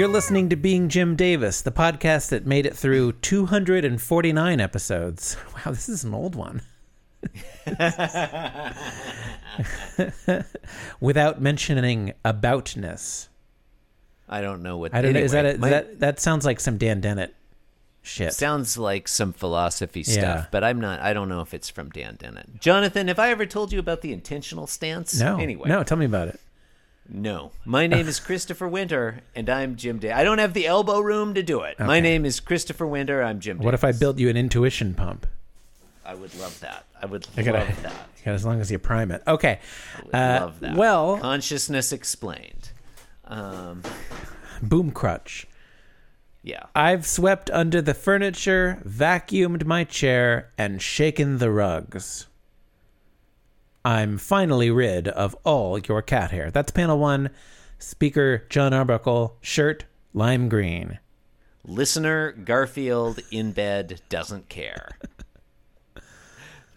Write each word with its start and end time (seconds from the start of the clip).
You're 0.00 0.08
listening 0.08 0.48
to 0.48 0.56
Being 0.56 0.88
Jim 0.88 1.14
Davis, 1.14 1.60
the 1.60 1.70
podcast 1.70 2.30
that 2.30 2.46
made 2.46 2.64
it 2.64 2.74
through 2.74 3.12
249 3.12 4.58
episodes. 4.58 5.36
Wow, 5.54 5.72
this 5.72 5.90
is 5.90 6.04
an 6.04 6.14
old 6.14 6.34
one. 6.34 6.62
Without 11.00 11.42
mentioning 11.42 12.14
aboutness. 12.24 13.28
I 14.26 14.40
don't 14.40 14.62
know 14.62 14.78
what. 14.78 14.94
I 14.94 15.02
don't 15.02 15.12
know. 15.12 15.20
Is 15.20 15.32
that, 15.32 15.56
a, 15.56 15.58
my- 15.58 15.68
that 15.68 16.00
that 16.00 16.18
sounds 16.18 16.46
like 16.46 16.60
some 16.60 16.78
Dan 16.78 17.02
Dennett 17.02 17.34
shit? 18.00 18.32
sounds 18.32 18.78
like 18.78 19.06
some 19.06 19.34
philosophy 19.34 20.02
stuff, 20.02 20.22
Yeah. 20.22 20.46
but 20.50 20.64
I'm 20.64 20.80
not. 20.80 21.00
I 21.00 21.12
don't 21.12 21.28
know 21.28 21.42
if 21.42 21.52
it's 21.52 21.68
from 21.68 21.90
Dan 21.90 22.16
Dennett. 22.16 22.58
Jonathan, 22.58 23.08
have 23.08 23.18
I 23.18 23.28
ever 23.28 23.44
told 23.44 23.70
you 23.70 23.78
about 23.78 24.00
the 24.00 24.14
intentional 24.14 24.66
stance? 24.66 25.20
no. 25.20 25.36
Anyway, 25.38 25.68
No, 25.68 25.82
tell 25.82 25.98
me 25.98 26.06
about 26.06 26.28
it. 26.28 26.40
No. 27.12 27.50
My 27.64 27.86
name 27.86 28.06
is 28.06 28.20
Christopher 28.20 28.68
Winter, 28.68 29.20
and 29.34 29.50
I'm 29.50 29.74
Jim 29.76 29.98
Day. 29.98 30.12
I 30.12 30.22
don't 30.22 30.38
have 30.38 30.54
the 30.54 30.66
elbow 30.66 31.00
room 31.00 31.34
to 31.34 31.42
do 31.42 31.62
it. 31.62 31.78
My 31.80 31.98
name 32.00 32.24
is 32.24 32.38
Christopher 32.38 32.86
Winter. 32.86 33.22
I'm 33.22 33.40
Jim. 33.40 33.58
Day. 33.58 33.64
What 33.64 33.74
if 33.74 33.82
I 33.82 33.90
built 33.92 34.18
you 34.18 34.28
an 34.28 34.36
intuition 34.36 34.94
pump? 34.94 35.26
I 36.04 36.14
would 36.14 36.34
love 36.36 36.58
that. 36.60 36.84
I 37.02 37.06
would 37.06 37.26
I 37.36 37.42
gotta, 37.42 37.58
love 37.58 37.82
that. 37.82 37.92
Gotta- 38.24 38.34
as 38.34 38.44
long 38.44 38.60
as 38.60 38.70
you 38.70 38.78
prime 38.78 39.10
it. 39.10 39.22
Okay. 39.26 39.58
I 39.96 40.02
would 40.04 40.14
Uh, 40.14 40.38
love 40.40 40.60
that. 40.60 40.76
Well, 40.76 41.18
consciousness 41.18 41.92
explained. 41.92 42.70
Um, 43.24 43.82
boom 44.62 44.90
crutch. 44.92 45.46
yeah. 46.42 46.64
I've 46.76 47.06
swept 47.06 47.50
under 47.50 47.80
the 47.82 47.94
furniture, 47.94 48.82
vacuumed 48.86 49.64
my 49.64 49.84
chair, 49.84 50.50
and 50.58 50.80
shaken 50.82 51.38
the 51.38 51.50
rugs. 51.50 52.26
I'm 53.84 54.18
finally 54.18 54.70
rid 54.70 55.08
of 55.08 55.34
all 55.44 55.78
your 55.78 56.02
cat 56.02 56.30
hair. 56.30 56.50
That's 56.50 56.70
panel 56.70 56.98
one. 56.98 57.30
Speaker 57.78 58.46
John 58.50 58.74
Arbuckle, 58.74 59.36
shirt 59.40 59.86
lime 60.12 60.48
green. 60.48 60.98
Listener 61.64 62.32
Garfield 62.32 63.20
in 63.30 63.52
bed 63.52 64.02
doesn't 64.08 64.48
care. 64.48 64.98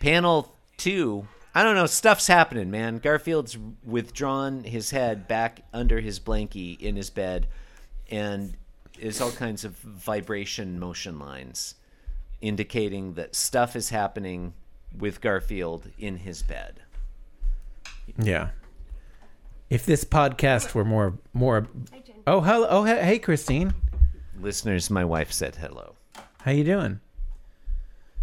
Panel 0.00 0.54
two. 0.76 1.28
I 1.54 1.62
don't 1.62 1.74
know. 1.74 1.86
Stuff's 1.86 2.26
happening, 2.26 2.70
man. 2.70 2.98
Garfield's 2.98 3.56
withdrawn 3.84 4.64
his 4.64 4.90
head 4.90 5.26
back 5.26 5.62
under 5.72 6.00
his 6.00 6.20
blankie 6.20 6.78
in 6.80 6.96
his 6.96 7.08
bed, 7.08 7.46
and 8.10 8.56
there's 8.98 9.20
all 9.20 9.32
kinds 9.32 9.64
of 9.64 9.76
vibration 9.78 10.78
motion 10.78 11.18
lines 11.18 11.74
indicating 12.40 13.14
that 13.14 13.34
stuff 13.34 13.74
is 13.74 13.88
happening 13.88 14.52
with 14.96 15.20
Garfield 15.20 15.90
in 15.98 16.18
his 16.18 16.42
bed. 16.42 16.80
Yeah. 18.18 18.50
If 19.68 19.84
this 19.84 20.04
podcast 20.04 20.74
were 20.74 20.84
more 20.84 21.14
more 21.32 21.66
Oh, 22.26 22.40
hello. 22.40 22.66
Oh, 22.68 22.84
hey 22.84 23.18
Christine. 23.18 23.74
Listeners, 24.40 24.90
my 24.90 25.04
wife 25.04 25.32
said 25.32 25.56
hello. 25.56 25.94
How 26.42 26.52
you 26.52 26.64
doing? 26.64 27.00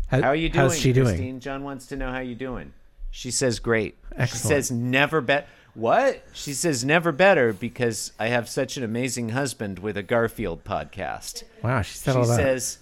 How 0.08 0.22
are 0.22 0.36
you 0.36 0.50
doing? 0.50 0.62
How's 0.62 0.80
she 0.80 0.94
doing? 0.94 1.08
Christine? 1.08 1.40
John 1.40 1.64
wants 1.64 1.88
to 1.88 1.96
know 1.96 2.12
how 2.12 2.20
you 2.20 2.36
doing. 2.36 2.74
She 3.12 3.32
says 3.32 3.60
great. 3.60 3.98
She 4.20 4.38
says 4.38 4.72
never 4.72 5.22
bet. 5.22 5.48
What? 5.74 6.24
She 6.34 6.54
says 6.54 6.86
never 6.86 7.12
better 7.12 7.52
because 7.52 8.12
I 8.20 8.28
have 8.28 8.48
such 8.48 8.78
an 8.78 8.84
amazing 8.84 9.30
husband 9.30 9.80
with 9.80 9.98
a 9.98 10.04
Garfield 10.04 10.64
podcast. 10.64 11.44
Wow, 11.64 11.82
she 11.82 11.96
said 11.96 12.12
She 12.14 12.18
all 12.20 12.28
that. 12.28 12.36
says 12.36 12.78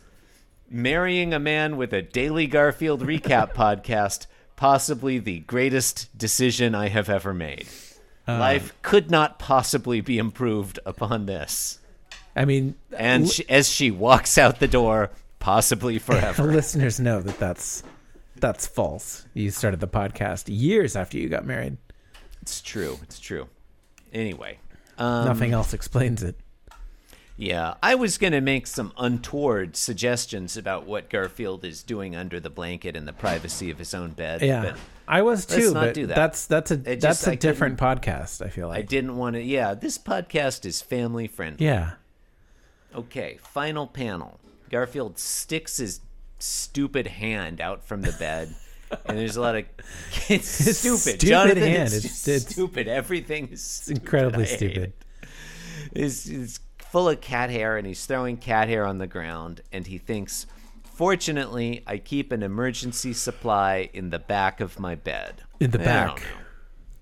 marrying 0.71 1.33
a 1.33 1.39
man 1.39 1.77
with 1.77 1.93
a 1.93 2.01
daily 2.01 2.47
Garfield 2.47 3.01
recap 3.01 3.53
podcast 3.55 4.27
possibly 4.55 5.17
the 5.17 5.39
greatest 5.39 6.15
decision 6.17 6.75
I 6.75 6.89
have 6.89 7.09
ever 7.09 7.33
made. 7.33 7.67
Uh. 8.27 8.37
Life 8.37 8.73
could 8.83 9.09
not 9.09 9.39
possibly 9.39 10.01
be 10.01 10.17
improved 10.19 10.79
upon 10.85 11.25
this. 11.25 11.79
I 12.35 12.45
mean, 12.45 12.75
And 12.95 13.27
she, 13.27 13.47
as 13.49 13.67
she 13.67 13.89
walks 13.91 14.37
out 14.37 14.59
the 14.59 14.67
door, 14.67 15.09
possibly 15.39 15.95
the 15.97 15.99
forever. 16.05 16.43
listeners 16.43 16.99
know 16.99 17.21
that 17.21 17.39
that's 17.39 17.83
that's 18.35 18.67
false. 18.67 19.25
You 19.33 19.51
started 19.51 19.79
the 19.79 19.87
podcast 19.87 20.45
years 20.47 20.95
after 20.95 21.17
you 21.17 21.27
got 21.27 21.45
married. 21.45 21.77
It's 22.41 22.61
true. 22.61 22.97
It's 23.03 23.19
true. 23.19 23.47
Anyway, 24.13 24.59
um, 24.97 25.25
Nothing 25.25 25.51
else 25.53 25.73
explains 25.73 26.21
it. 26.23 26.35
Yeah, 27.41 27.73
I 27.81 27.95
was 27.95 28.19
going 28.19 28.33
to 28.33 28.41
make 28.41 28.67
some 28.67 28.93
untoward 28.97 29.75
suggestions 29.75 30.55
about 30.57 30.85
what 30.85 31.09
Garfield 31.09 31.65
is 31.65 31.81
doing 31.81 32.15
under 32.15 32.39
the 32.39 32.51
blanket 32.51 32.95
in 32.95 33.05
the 33.05 33.13
privacy 33.13 33.71
of 33.71 33.79
his 33.79 33.95
own 33.95 34.11
bed. 34.11 34.41
Yeah, 34.43 34.61
but 34.61 34.77
I 35.07 35.23
was 35.23 35.49
let's 35.49 35.63
too. 35.67 35.73
not 35.73 35.85
but 35.87 35.93
do 35.95 36.05
that. 36.05 36.15
that's 36.15 36.45
that's 36.45 36.69
a 36.69 36.75
that's 36.75 37.25
a 37.25 37.31
I 37.31 37.35
different 37.35 37.79
podcast. 37.79 38.45
I 38.45 38.49
feel 38.49 38.67
like 38.67 38.77
I 38.77 38.81
didn't 38.83 39.17
want 39.17 39.35
to. 39.37 39.41
Yeah, 39.41 39.73
this 39.73 39.97
podcast 39.97 40.65
is 40.65 40.81
family 40.83 41.25
friendly. 41.27 41.65
Yeah. 41.65 41.93
Okay, 42.93 43.39
final 43.41 43.87
panel. 43.87 44.39
Garfield 44.69 45.17
sticks 45.17 45.77
his 45.77 46.01
stupid 46.37 47.07
hand 47.07 47.59
out 47.59 47.83
from 47.83 48.03
the 48.03 48.11
bed. 48.13 48.53
And 49.05 49.17
there's 49.17 49.37
a 49.37 49.41
lot 49.41 49.55
of 49.55 49.65
it's 50.29 50.47
stupid. 50.47 50.99
stupid 50.99 51.19
Jonathan, 51.21 51.63
hand. 51.63 51.93
It's, 51.93 52.05
It's- 52.05 52.27
it's- 52.27 52.51
stupid. 52.53 52.87
Everything 52.87 53.47
is 53.47 53.63
stupid. 53.63 54.01
incredibly 54.03 54.45
stupid. 54.45 54.93
it. 55.23 55.29
is 55.93 56.27
is 56.27 56.59
full 56.91 57.07
of 57.07 57.21
cat 57.21 57.49
hair 57.49 57.77
and 57.77 57.87
he's 57.87 58.05
throwing 58.05 58.35
cat 58.35 58.67
hair 58.67 58.85
on 58.85 58.97
the 58.97 59.07
ground 59.07 59.61
and 59.71 59.87
he 59.87 59.97
thinks 59.97 60.45
fortunately 60.83 61.81
i 61.87 61.97
keep 61.97 62.33
an 62.33 62.43
emergency 62.43 63.13
supply 63.13 63.89
in 63.93 64.09
the 64.09 64.19
back 64.19 64.59
of 64.59 64.77
my 64.77 64.93
bed. 64.93 65.41
In 65.61 65.71
the 65.71 65.79
I 65.79 65.85
back. 65.85 66.21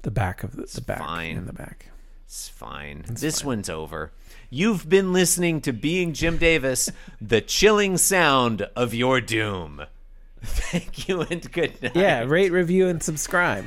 The 0.04 0.12
back 0.12 0.44
of 0.44 0.56
the, 0.56 0.70
the 0.72 0.82
back. 0.82 1.00
fine. 1.00 1.38
in 1.38 1.48
the 1.48 1.54
back. 1.54 1.88
it's 2.24 2.48
fine. 2.48 3.04
This 3.10 3.44
one's 3.44 3.68
over. 3.68 4.12
You've 4.52 4.88
been 4.88 5.12
listening 5.12 5.60
to 5.62 5.74
being 5.74 6.14
jim 6.14 6.38
davis 6.38 6.92
the 7.20 7.42
chilling 7.42 7.98
sound 7.98 8.62
of 8.76 8.94
your 8.94 9.20
doom. 9.20 9.88
Thank 10.44 11.10
you 11.10 11.22
and 11.22 11.52
good 11.52 11.82
night. 11.82 11.96
Yeah, 11.96 12.26
rate, 12.26 12.52
review, 12.52 12.88
and 12.88 13.02
subscribe. 13.02 13.66